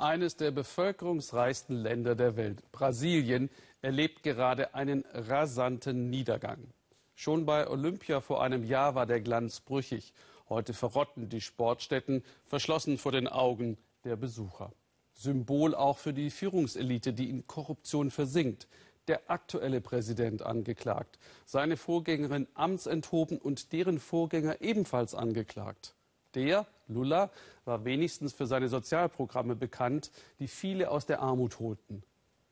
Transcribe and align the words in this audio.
Eines 0.00 0.36
der 0.36 0.52
bevölkerungsreichsten 0.52 1.74
Länder 1.74 2.14
der 2.14 2.36
Welt, 2.36 2.62
Brasilien, 2.70 3.50
erlebt 3.82 4.22
gerade 4.22 4.72
einen 4.72 5.04
rasanten 5.12 6.08
Niedergang. 6.08 6.68
Schon 7.16 7.44
bei 7.44 7.68
Olympia 7.68 8.20
vor 8.20 8.40
einem 8.40 8.62
Jahr 8.62 8.94
war 8.94 9.06
der 9.06 9.20
Glanz 9.20 9.58
brüchig. 9.58 10.12
Heute 10.48 10.72
verrotten 10.72 11.28
die 11.28 11.40
Sportstätten, 11.40 12.22
verschlossen 12.46 12.96
vor 12.96 13.10
den 13.10 13.26
Augen 13.26 13.76
der 14.04 14.14
Besucher. 14.14 14.70
Symbol 15.14 15.74
auch 15.74 15.98
für 15.98 16.12
die 16.12 16.30
Führungselite, 16.30 17.12
die 17.12 17.28
in 17.28 17.48
Korruption 17.48 18.12
versinkt. 18.12 18.68
Der 19.08 19.28
aktuelle 19.28 19.80
Präsident 19.80 20.42
angeklagt, 20.42 21.18
seine 21.44 21.76
Vorgängerin 21.76 22.46
amtsenthoben 22.54 23.38
und 23.38 23.72
deren 23.72 23.98
Vorgänger 23.98 24.60
ebenfalls 24.60 25.16
angeklagt. 25.16 25.96
Der, 26.34 26.66
Lula, 26.88 27.30
war 27.64 27.84
wenigstens 27.84 28.32
für 28.32 28.46
seine 28.46 28.68
Sozialprogramme 28.68 29.56
bekannt, 29.56 30.10
die 30.38 30.48
viele 30.48 30.90
aus 30.90 31.06
der 31.06 31.20
Armut 31.20 31.58
holten. 31.58 32.02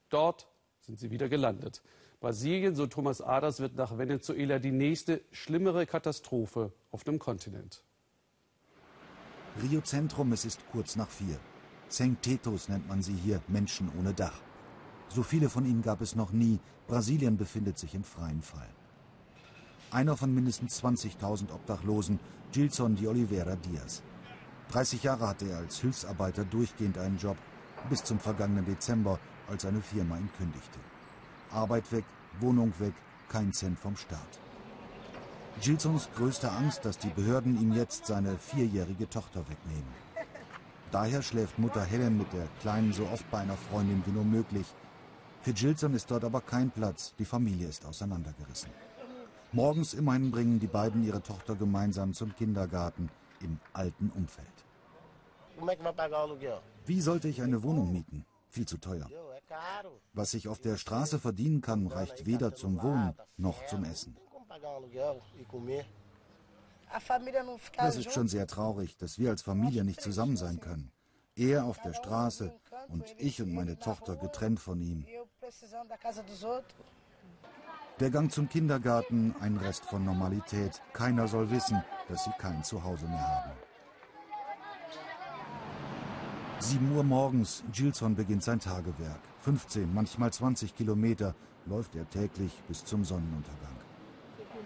Dort 0.09 0.49
sind 0.81 0.99
sie 0.99 1.11
wieder 1.11 1.29
gelandet. 1.29 1.83
Brasilien, 2.21 2.75
so 2.75 2.87
Thomas 2.87 3.21
Aders, 3.21 3.61
wird 3.61 3.77
nach 3.77 3.99
Venezuela 3.99 4.59
die 4.59 4.73
nächste 4.73 5.21
schlimmere 5.33 5.87
Katastrophe 5.87 6.73
auf 6.91 7.05
dem 7.05 7.19
Kontinent. 7.19 7.83
Rio 9.63 9.81
Zentrum, 9.81 10.33
es 10.33 10.45
ist 10.45 10.61
kurz 10.71 10.97
nach 10.97 11.09
vier. 11.09 11.39
Tetos 12.21 12.69
nennt 12.69 12.89
man 12.89 13.03
sie 13.03 13.15
hier, 13.15 13.41
Menschen 13.49 13.91
ohne 13.99 14.13
Dach. 14.13 14.41
So 15.09 15.23
viele 15.23 15.49
von 15.49 15.65
ihnen 15.65 15.83
gab 15.83 16.01
es 16.01 16.17
noch 16.17 16.33
nie. 16.33 16.59
Brasilien 16.89 17.37
befindet 17.37 17.79
sich 17.79 17.95
im 17.95 18.05
freien 18.05 18.43
Fall. 18.43 18.69
Einer 19.97 20.15
von 20.15 20.35
mindestens 20.35 20.85
20.000 20.85 21.51
Obdachlosen, 21.55 22.21
Gilson 22.53 22.97
de 22.97 23.07
Oliveira 23.07 23.57
Diaz. 23.57 24.03
30 24.69 25.03
Jahre 25.03 25.27
hatte 25.27 25.49
er 25.49 25.57
als 25.57 25.79
Hilfsarbeiter 25.79 26.45
durchgehend 26.45 26.99
einen 26.99 27.17
Job, 27.17 27.39
bis 27.89 28.05
zum 28.05 28.21
vergangenen 28.21 28.67
Dezember, 28.67 29.19
als 29.49 29.65
eine 29.65 29.81
Firma 29.81 30.19
ihn 30.19 30.29
kündigte. 30.37 30.79
Arbeit 31.51 31.91
weg, 31.93 32.05
Wohnung 32.41 32.75
weg, 32.79 32.93
kein 33.31 33.55
Cent 33.55 33.79
vom 33.79 33.97
Staat. 33.97 34.39
Gilsons 35.63 36.11
größte 36.15 36.53
Angst, 36.53 36.85
dass 36.85 36.99
die 36.99 37.09
Behörden 37.09 37.59
ihm 37.59 37.73
jetzt 37.73 38.05
seine 38.05 38.37
vierjährige 38.37 39.09
Tochter 39.09 39.49
wegnehmen. 39.49 39.95
Daher 40.91 41.23
schläft 41.23 41.59
Mutter 41.59 41.83
Helen 41.83 42.19
mit 42.19 42.31
der 42.35 42.49
Kleinen 42.61 42.93
so 42.93 43.07
oft 43.07 43.31
bei 43.31 43.39
einer 43.39 43.57
Freundin 43.57 44.03
wie 44.05 44.13
nur 44.13 44.25
möglich. 44.25 44.67
Für 45.41 45.55
Gilson 45.55 45.95
ist 45.95 46.11
dort 46.11 46.25
aber 46.25 46.43
kein 46.43 46.71
Platz, 46.71 47.15
die 47.19 47.25
Familie 47.25 47.69
ist 47.69 47.87
auseinandergerissen. 47.87 48.71
Morgens 49.57 49.95
immerhin 49.95 50.31
bringen 50.31 50.61
die 50.61 50.67
beiden 50.67 51.03
ihre 51.03 51.23
Tochter 51.23 51.55
gemeinsam 51.55 52.13
zum 52.13 52.37
Kindergarten 52.37 53.09
im 53.41 53.59
alten 53.73 54.11
Umfeld. 54.15 54.47
Wie 56.85 57.01
sollte 57.01 57.29
ich 57.29 57.41
eine 57.41 57.63
Wohnung 57.63 57.91
mieten? 57.91 58.27
Viel 58.51 58.67
zu 58.67 58.77
teuer. 58.77 59.09
Was 60.13 60.35
ich 60.35 60.49
auf 60.49 60.59
der 60.59 60.77
Straße 60.77 61.19
verdienen 61.19 61.63
kann, 61.63 61.87
reicht 61.87 62.27
weder 62.27 62.55
zum 62.55 62.83
Wohnen 62.83 63.15
noch 63.39 63.65
zum 63.65 63.85
Essen. 63.85 64.19
Es 67.79 67.97
ist 67.97 68.13
schon 68.13 68.29
sehr 68.29 68.47
traurig, 68.47 68.99
dass 68.99 69.19
wir 69.19 69.31
als 69.31 69.41
Familie 69.41 69.85
nicht 69.85 70.03
zusammen 70.03 70.37
sein 70.37 70.61
können. 70.61 70.93
Er 71.35 71.65
auf 71.65 71.81
der 71.81 71.95
Straße 71.95 72.53
und 72.89 73.15
ich 73.17 73.41
und 73.41 73.55
meine 73.55 73.79
Tochter 73.79 74.17
getrennt 74.17 74.61
von 74.61 74.83
ihm. 74.83 75.07
Der 77.99 78.11
Gang 78.11 78.31
zum 78.31 78.49
Kindergarten, 78.49 79.35
ein 79.41 79.57
Rest 79.57 79.87
von 79.87 80.05
Normalität. 80.05 80.83
Keiner 80.93 81.27
soll 81.29 81.51
wissen, 81.51 81.83
dass 82.09 82.25
sie 82.25 82.33
kein 82.39 82.63
Zuhause 82.63 83.07
mehr 83.07 83.27
haben. 83.27 83.53
7 86.59 86.95
Uhr 86.95 87.05
morgens, 87.05 87.65
Gilson 87.73 88.15
beginnt 88.15 88.43
sein 88.43 88.61
Tagewerk. 88.61 89.21
15, 89.41 89.95
manchmal 89.95 90.33
20 90.33 90.75
Kilometer 90.75 91.35
läuft 91.65 91.95
er 91.97 92.09
täglich 92.11 92.53
bis 92.69 92.85
zum 92.85 93.05
Sonnenuntergang. 93.05 93.77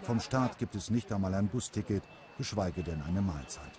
Vom 0.01 0.19
Staat 0.19 0.57
gibt 0.57 0.75
es 0.75 0.89
nicht 0.89 1.11
einmal 1.11 1.33
ein 1.33 1.47
Busticket, 1.47 2.03
geschweige 2.37 2.83
denn 2.83 3.01
eine 3.01 3.21
Mahlzeit. 3.21 3.71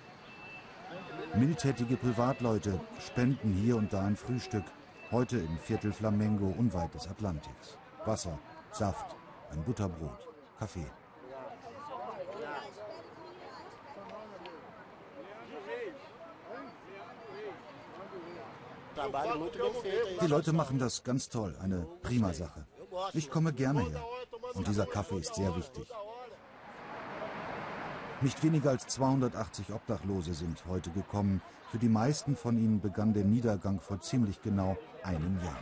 Mildtätige 1.34 1.96
Privatleute 1.96 2.80
spenden 3.00 3.52
hier 3.52 3.76
und 3.76 3.92
da 3.92 4.04
ein 4.04 4.16
Frühstück, 4.16 4.64
heute 5.10 5.38
im 5.38 5.58
Viertel 5.58 5.92
Flamengo 5.92 6.54
unweit 6.56 6.94
des 6.94 7.08
Atlantiks. 7.08 7.76
Wasser, 8.04 8.38
Saft, 8.72 9.14
ein 9.50 9.62
Butterbrot, 9.64 10.28
Kaffee. 10.58 10.86
Die 20.22 20.26
Leute 20.26 20.52
machen 20.52 20.78
das 20.78 21.04
ganz 21.04 21.28
toll, 21.28 21.54
eine 21.60 21.86
prima 22.02 22.32
Sache. 22.32 22.66
Ich 23.12 23.30
komme 23.30 23.52
gerne 23.52 23.82
her 23.82 24.02
und 24.54 24.66
dieser 24.66 24.86
Kaffee 24.86 25.18
ist 25.18 25.34
sehr 25.34 25.54
wichtig. 25.54 25.86
Nicht 28.22 28.42
weniger 28.42 28.70
als 28.70 28.86
280 28.86 29.72
Obdachlose 29.72 30.32
sind 30.32 30.64
heute 30.66 30.90
gekommen. 30.90 31.42
Für 31.70 31.78
die 31.78 31.88
meisten 31.88 32.36
von 32.36 32.56
ihnen 32.56 32.80
begann 32.80 33.12
der 33.12 33.24
Niedergang 33.24 33.80
vor 33.80 34.00
ziemlich 34.00 34.40
genau 34.40 34.76
einem 35.02 35.38
Jahr. 35.42 35.58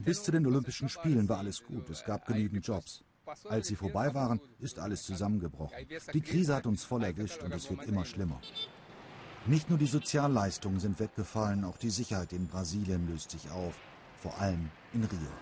Bis 0.00 0.22
zu 0.22 0.30
den 0.32 0.46
Olympischen 0.46 0.88
Spielen 0.88 1.28
war 1.28 1.38
alles 1.38 1.62
gut, 1.62 1.88
es 1.90 2.04
gab 2.04 2.26
genügend 2.26 2.66
Jobs. 2.66 3.04
Als 3.48 3.68
sie 3.68 3.76
vorbei 3.76 4.12
waren, 4.14 4.40
ist 4.60 4.78
alles 4.78 5.02
zusammengebrochen. 5.02 5.86
Die 6.12 6.20
Krise 6.20 6.54
hat 6.54 6.66
uns 6.66 6.84
voll 6.84 7.04
erwischt 7.04 7.42
und 7.42 7.52
es 7.54 7.70
wird 7.70 7.84
immer 7.84 8.04
schlimmer. 8.04 8.40
Nicht 9.46 9.68
nur 9.68 9.78
die 9.78 9.86
Sozialleistungen 9.86 10.80
sind 10.80 10.98
weggefallen, 11.00 11.64
auch 11.64 11.76
die 11.76 11.90
Sicherheit 11.90 12.32
in 12.32 12.46
Brasilien 12.46 13.06
löst 13.08 13.30
sich 13.30 13.50
auf, 13.50 13.74
vor 14.16 14.38
allem 14.40 14.70
in 14.92 15.04
Rio. 15.04 15.32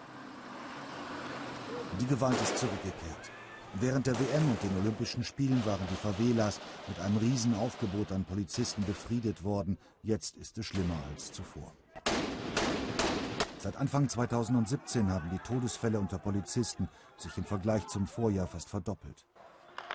Die 2.00 2.06
Gewalt 2.06 2.40
ist 2.42 2.58
zurückgekehrt. 2.58 3.30
Während 3.74 4.06
der 4.06 4.18
WM 4.18 4.50
und 4.50 4.62
den 4.62 4.76
Olympischen 4.80 5.24
Spielen 5.24 5.64
waren 5.64 5.86
die 5.90 5.96
Favelas 5.96 6.60
mit 6.88 6.98
einem 7.00 7.16
Riesenaufgebot 7.16 8.12
an 8.12 8.24
Polizisten 8.24 8.84
befriedet 8.84 9.44
worden. 9.44 9.78
Jetzt 10.02 10.36
ist 10.36 10.58
es 10.58 10.66
schlimmer 10.66 10.98
als 11.10 11.32
zuvor. 11.32 11.72
Seit 13.62 13.76
Anfang 13.76 14.08
2017 14.08 15.08
haben 15.08 15.30
die 15.30 15.38
Todesfälle 15.38 16.00
unter 16.00 16.18
Polizisten 16.18 16.88
sich 17.16 17.38
im 17.38 17.44
Vergleich 17.44 17.86
zum 17.86 18.08
Vorjahr 18.08 18.48
fast 18.48 18.68
verdoppelt. 18.68 19.24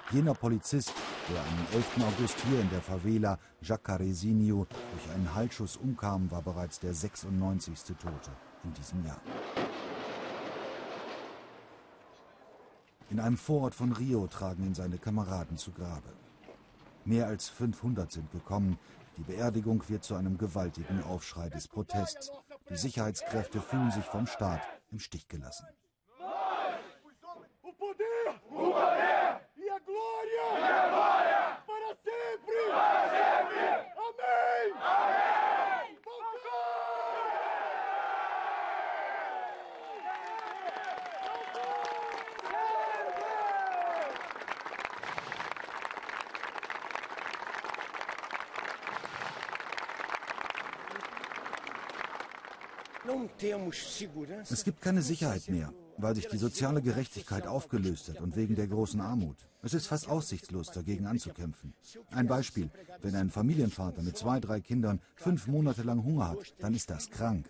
Jener 0.10 0.34
Polizist, 0.34 0.94
der 1.30 1.42
am 1.42 1.74
11. 1.74 1.98
August 1.98 2.40
hier 2.48 2.62
in 2.62 2.70
der 2.70 2.82
Favela 2.82 3.38
Jacarezinho 3.60 4.66
durch 4.66 5.14
einen 5.14 5.36
Halsschuss 5.36 5.76
umkam, 5.76 6.32
war 6.32 6.42
bereits 6.44 6.80
der 6.80 6.94
96. 6.94 7.98
Tote 7.98 8.32
in 8.64 8.74
diesem 8.74 9.06
Jahr. 9.06 9.20
In 13.10 13.20
einem 13.20 13.36
Vorort 13.36 13.76
von 13.76 13.92
Rio 13.92 14.28
tragen 14.28 14.64
ihn 14.64 14.76
seine 14.76 14.98
Kameraden 14.98 15.58
zu 15.58 15.74
Grabe. 15.74 16.14
Mehr 17.04 17.28
als 17.28 17.50
500 17.50 18.14
sind 18.14 18.32
gekommen. 18.32 18.80
Die 19.18 19.24
Beerdigung 19.24 19.84
wird 19.90 20.06
zu 20.06 20.16
einem 20.16 20.38
gewaltigen 20.38 21.04
Aufschrei 21.04 21.50
des 21.50 21.68
Protests. 21.68 22.32
Die 22.70 22.76
Sicherheitskräfte 22.76 23.62
fühlen 23.62 23.92
sich 23.92 24.04
vom 24.06 24.28
Staat 24.28 24.62
im 24.92 25.00
Stich 25.00 25.28
gelassen. 25.28 25.68
Es 54.50 54.64
gibt 54.64 54.82
keine 54.82 55.02
Sicherheit 55.02 55.48
mehr, 55.50 55.74
weil 55.98 56.16
sich 56.16 56.28
die 56.28 56.38
soziale 56.38 56.82
Gerechtigkeit 56.82 57.48
aufgelöst 57.48 58.10
hat 58.10 58.22
und 58.22 58.36
wegen 58.36 58.56
der 58.56 58.68
großen 58.68 59.02
Armut. 59.02 59.38
Es 59.62 59.74
ist 59.74 59.88
fast 59.88 60.10
aussichtslos, 60.10 60.72
dagegen 60.72 61.06
anzukämpfen. 61.06 61.74
Ein 62.12 62.28
Beispiel, 62.28 62.70
wenn 63.02 63.16
ein 63.16 63.30
Familienvater 63.30 64.02
mit 64.02 64.18
zwei, 64.18 64.40
drei 64.40 64.62
Kindern 64.62 65.02
fünf 65.16 65.48
Monate 65.48 65.84
lang 65.84 66.04
Hunger 66.04 66.30
hat, 66.30 66.56
dann 66.60 66.74
ist 66.74 66.90
das 66.90 67.10
krank. 67.10 67.50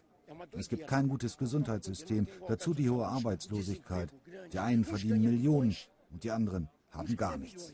Es 0.51 0.69
gibt 0.69 0.87
kein 0.87 1.07
gutes 1.07 1.37
Gesundheitssystem, 1.37 2.27
dazu 2.47 2.73
die 2.73 2.89
hohe 2.89 3.07
Arbeitslosigkeit. 3.07 4.09
Die 4.51 4.59
einen 4.59 4.85
verdienen 4.85 5.21
Millionen 5.21 5.75
und 6.11 6.23
die 6.23 6.31
anderen 6.31 6.69
haben 6.91 7.15
gar 7.15 7.37
nichts. 7.37 7.73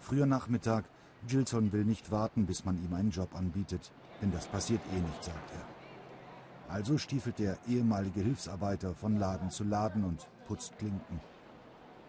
Früher 0.00 0.26
Nachmittag, 0.26 0.84
Gilson 1.26 1.72
will 1.72 1.84
nicht 1.84 2.10
warten, 2.10 2.46
bis 2.46 2.64
man 2.64 2.82
ihm 2.82 2.94
einen 2.94 3.10
Job 3.10 3.34
anbietet, 3.34 3.90
denn 4.22 4.30
das 4.30 4.46
passiert 4.46 4.80
eh 4.94 5.00
nicht, 5.00 5.24
sagt 5.24 5.50
er. 5.52 6.72
Also 6.72 6.98
stiefelt 6.98 7.38
der 7.38 7.58
ehemalige 7.66 8.20
Hilfsarbeiter 8.20 8.94
von 8.94 9.18
Laden 9.18 9.50
zu 9.50 9.64
Laden 9.64 10.04
und 10.04 10.26
putzt 10.46 10.78
Klinken. 10.78 11.20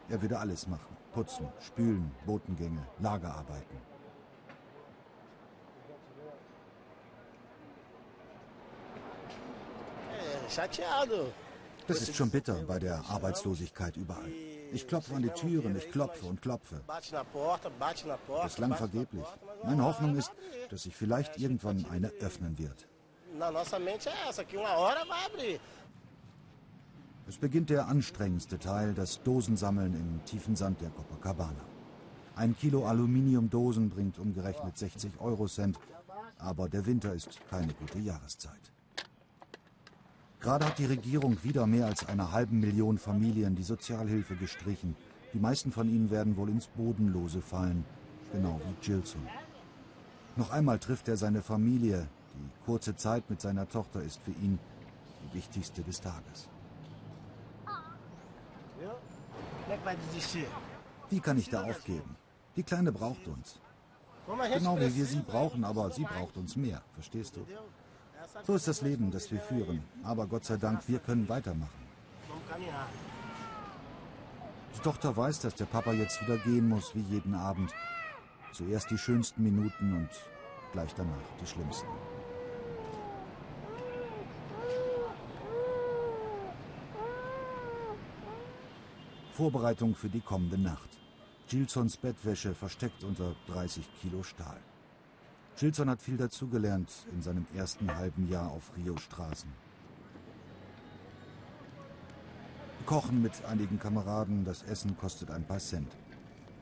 Er 0.10 0.22
würde 0.22 0.40
alles 0.40 0.68
machen. 0.68 0.96
Putzen, 1.14 1.48
spülen, 1.60 2.12
Botengänge, 2.26 2.86
Lagerarbeiten. 3.00 3.78
Das 11.88 12.02
ist 12.02 12.16
schon 12.16 12.30
bitter 12.30 12.56
bei 12.68 12.80
der 12.80 13.04
Arbeitslosigkeit 13.10 13.98
überall. 13.98 14.32
Ich 14.72 14.88
klopfe 14.88 15.16
an 15.16 15.22
die 15.22 15.30
Türen, 15.30 15.76
ich 15.76 15.92
klopfe 15.92 16.26
und 16.26 16.42
klopfe. 16.42 16.82
Bislang 18.44 18.76
vergeblich. 18.76 19.26
Meine 19.64 19.84
Hoffnung 19.84 20.16
ist, 20.16 20.32
dass 20.70 20.84
sich 20.84 20.96
vielleicht 20.96 21.38
irgendwann 21.38 21.86
eine 21.90 22.10
öffnen 22.20 22.58
wird. 22.58 22.88
Es 27.28 27.38
beginnt 27.38 27.70
der 27.70 27.88
anstrengendste 27.88 28.58
Teil, 28.58 28.94
das 28.94 29.22
Dosensammeln 29.24 29.94
im 29.94 30.26
tiefen 30.26 30.56
Sand 30.56 30.82
der 30.82 30.90
Copacabana. 30.90 31.64
Ein 32.36 32.58
Kilo 32.58 32.86
Aluminiumdosen 32.86 33.90
bringt 33.90 34.18
umgerechnet 34.18 34.78
60 34.78 35.20
Eurocent, 35.20 35.78
aber 36.38 36.70
der 36.70 36.86
Winter 36.86 37.14
ist 37.14 37.40
keine 37.50 37.74
gute 37.74 38.00
Jahreszeit. 38.00 38.72
Gerade 40.50 40.66
hat 40.66 40.80
die 40.80 40.86
Regierung 40.86 41.38
wieder 41.44 41.68
mehr 41.68 41.86
als 41.86 42.08
einer 42.08 42.32
halben 42.32 42.60
Million 42.60 42.98
Familien 42.98 43.56
die 43.56 43.62
Sozialhilfe 43.62 44.36
gestrichen. 44.36 44.96
Die 45.32 45.38
meisten 45.38 45.72
von 45.72 45.88
ihnen 45.88 46.10
werden 46.10 46.38
wohl 46.38 46.50
ins 46.50 46.66
Bodenlose 46.66 47.40
fallen, 47.40 47.86
genau 48.34 48.60
wie 48.66 48.74
Gilson. 48.84 49.22
Noch 50.38 50.50
einmal 50.50 50.80
trifft 50.80 51.08
er 51.08 51.18
seine 51.18 51.44
Familie. 51.44 52.08
Die 52.34 52.66
kurze 52.66 52.96
Zeit 52.96 53.30
mit 53.30 53.40
seiner 53.42 53.70
Tochter 53.70 54.02
ist 54.02 54.24
für 54.24 54.32
ihn 54.32 54.58
die 55.22 55.38
wichtigste 55.38 55.84
des 55.84 56.02
Tages. 56.02 56.50
Wie 61.12 61.20
kann 61.20 61.38
ich 61.38 61.50
da 61.50 61.62
aufgeben? 61.62 62.16
Die 62.56 62.64
Kleine 62.64 62.92
braucht 62.92 63.28
uns. 63.28 63.60
Genau 64.56 64.80
wie 64.80 64.96
wir 64.96 65.06
sie 65.06 65.20
brauchen, 65.20 65.64
aber 65.64 65.92
sie 65.92 66.06
braucht 66.06 66.38
uns 66.38 66.56
mehr. 66.56 66.82
Verstehst 66.96 67.36
du? 67.36 67.46
So 68.46 68.56
ist 68.56 68.68
das 68.68 68.82
Leben, 68.82 69.12
das 69.12 69.32
wir 69.32 69.40
führen. 69.40 69.84
Aber 70.04 70.28
Gott 70.28 70.46
sei 70.46 70.58
Dank, 70.58 70.88
wir 70.88 71.00
können 71.00 71.28
weitermachen. 71.30 71.88
Die 74.76 74.80
Tochter 74.82 75.16
weiß, 75.16 75.42
dass 75.42 75.56
der 75.56 75.66
Papa 75.66 75.94
jetzt 75.94 76.22
wieder 76.22 76.38
gehen 76.38 76.68
muss, 76.68 76.96
wie 76.96 77.02
jeden 77.02 77.36
Abend. 77.36 77.74
Zuerst 78.54 78.90
die 78.90 78.98
schönsten 78.98 79.44
Minuten 79.44 79.94
und 79.94 80.10
gleich 80.72 80.94
danach 80.96 81.14
die 81.42 81.48
schlimmsten. 81.48 81.88
Vorbereitung 89.34 89.96
für 89.96 90.10
die 90.10 90.22
kommende 90.22 90.58
Nacht. 90.58 90.90
Gilsons 91.48 91.98
Bettwäsche 91.98 92.54
versteckt 92.54 93.04
unter 93.04 93.36
30 93.48 93.86
Kilo 94.02 94.22
Stahl. 94.24 94.60
Gilson 95.60 95.90
hat 95.90 96.02
viel 96.02 96.16
dazugelernt 96.16 96.90
in 97.12 97.22
seinem 97.22 97.46
ersten 97.54 97.94
halben 97.94 98.30
Jahr 98.30 98.50
auf 98.50 98.72
Rio-Straßen. 98.78 99.50
Kochen 102.86 103.22
mit 103.22 103.44
einigen 103.44 103.78
Kameraden, 103.78 104.46
das 104.46 104.64
Essen 104.64 104.98
kostet 104.98 105.30
ein 105.32 105.44
paar 105.44 105.60
Cent. 105.60 105.92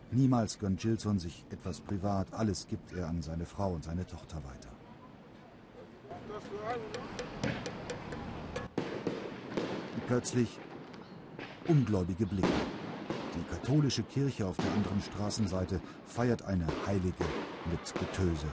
Niemals 0.10 0.58
gönnt 0.58 0.80
Gilson 0.80 1.20
sich 1.20 1.46
etwas 1.52 1.80
privat, 1.80 2.34
alles 2.34 2.66
gibt 2.66 2.92
er 2.94 3.08
an 3.08 3.22
seine 3.22 3.46
Frau 3.46 3.74
und 3.74 3.84
seine 3.84 4.08
Tochter 4.08 4.38
weiter. 4.38 4.70
Plötzlich 10.08 10.58
ungläubige 11.68 12.26
Blicke. 12.26 12.76
Die 13.38 13.44
katholische 13.44 14.01
Kirche 14.01 14.48
auf 14.48 14.57
der 14.57 14.72
anderen 14.74 15.00
Straßenseite 15.00 15.80
feiert 16.07 16.42
eine 16.44 16.66
Heilige 16.88 17.24
mit 17.69 17.94
Getöse. 17.94 18.48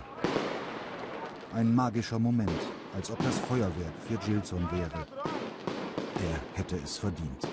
Ein 1.55 1.75
magischer 1.75 2.19
Moment, 2.19 2.51
als 2.95 3.11
ob 3.11 3.19
das 3.25 3.39
Feuerwerk 3.39 3.95
für 4.07 4.19
Gilson 4.19 4.69
wäre. 4.71 5.07
Er 5.25 6.59
hätte 6.59 6.77
es 6.77 6.99
verdient. 6.99 7.49